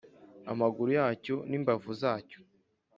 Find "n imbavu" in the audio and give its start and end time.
1.49-1.89